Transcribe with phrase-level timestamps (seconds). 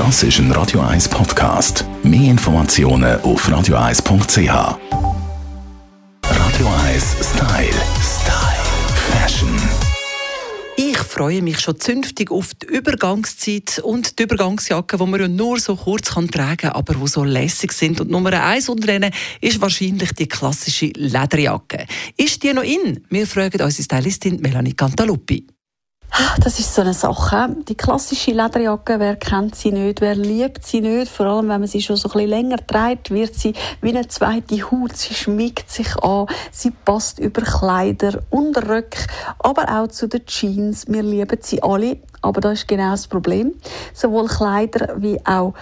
[0.00, 1.84] Das ist ein Radio 1 Podcast.
[2.02, 4.48] Mehr Informationen auf radio1.ch.
[6.24, 7.68] Radio 1 Style.
[8.00, 8.64] Style.
[9.10, 9.54] Fashion.
[10.78, 15.60] Ich freue mich schon zünftig auf die Übergangszeit und die Übergangsjacke, die man ja nur
[15.60, 18.00] so kurz kann tragen kann, aber die so lässig sind.
[18.00, 19.12] Und Nummer eins unter denen
[19.42, 21.84] ist wahrscheinlich die klassische Lederjacke.
[22.16, 23.04] Ist die noch in?
[23.10, 25.46] Wir fragen unsere Stylistin Melanie Cantaluppi.
[26.12, 27.54] Ah, das ist so eine Sache.
[27.68, 31.10] Die klassische Lederjacke, wer kennt sie nicht, wer liebt sie nicht?
[31.10, 34.08] Vor allem, wenn man sie schon so ein bisschen länger trägt, wird sie wie eine
[34.08, 34.96] zweite Haut.
[34.96, 39.06] Sie schmiegt sich an, sie passt über Kleider, Unterröcke,
[39.38, 40.86] aber auch zu den Jeans.
[40.88, 41.98] Wir lieben sie alle.
[42.22, 43.54] Aber das ist genau das Problem.
[43.94, 45.54] Sowohl Kleider wie auch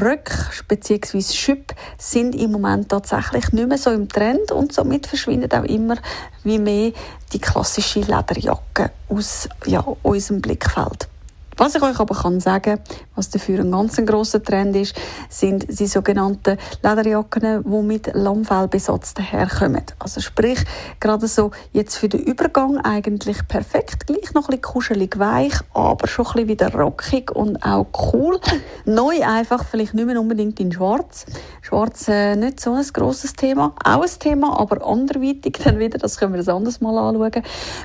[0.00, 0.34] Röcke
[0.68, 1.20] bzw.
[1.20, 5.96] Schüpp sind im Moment tatsächlich nicht mehr so im Trend und somit verschwindet auch immer
[6.42, 6.92] wie mehr
[7.32, 11.08] die klassische Lederjacke aus ja, unserem Blickfeld.
[11.58, 12.80] Was ich euch aber kann sagen,
[13.14, 14.94] was dafür ein ganz grosser Trend ist,
[15.30, 19.82] sind die sogenannten Lederjacken, die mit Lammfellbesatz daherkommen.
[19.98, 20.62] Also sprich,
[21.00, 26.06] gerade so jetzt für den Übergang eigentlich perfekt, gleich noch ein bisschen kuschelig weich, aber
[26.06, 28.38] schon ein bisschen wieder rockig und auch cool.
[28.84, 31.24] Neu einfach, vielleicht nicht mehr unbedingt in schwarz.
[31.62, 36.18] Schwarz äh, nicht so ein grosses Thema, auch ein Thema, aber anderweitig dann wieder, das
[36.18, 37.42] können wir das anders mal anschauen.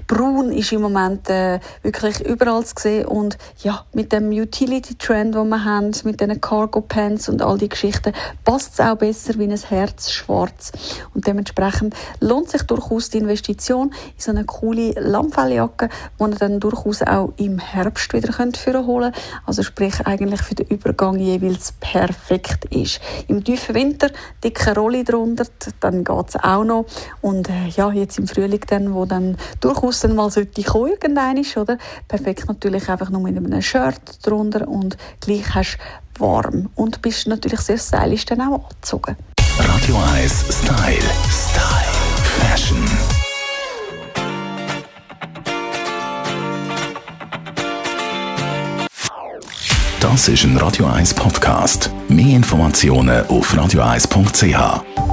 [0.08, 5.50] Braun ist im Moment äh, wirklich überall zu sehen und ja, mit dem Utility-Trend, den
[5.50, 9.56] wir haben, mit diesen Cargo-Pants und all die Geschichten, passt es auch besser wie ein
[9.56, 10.72] Herz schwarz.
[11.14, 16.60] Und dementsprechend lohnt sich durchaus die Investition in so eine coole Lammfelljacke, die ihr dann
[16.60, 19.14] durchaus auch im Herbst wieder könnt holen
[19.46, 23.00] Also sprich eigentlich für den Übergang jeweils perfekt ist.
[23.28, 24.10] Im tiefen Winter
[24.44, 25.46] dicke Rolle drunter,
[25.80, 26.86] dann geht es auch noch.
[27.22, 31.58] Und äh, ja, jetzt im Frühling dann, wo dann durchaus dann mal sollte kommen, ist,
[31.58, 31.78] oder?
[32.08, 35.78] Perfekt natürlich einfach nur mit einem einem Shirt drunter und gleich hast
[36.14, 39.16] du warm und bist natürlich sehr stylisch dann auch angezogen.
[39.58, 41.02] Radio 1 Style.
[41.30, 41.92] Style.
[42.40, 42.78] Fashion.
[50.00, 51.92] Das ist ein Radio 1 Podcast.
[52.10, 55.11] Mehr Informationen auf radio1.ch.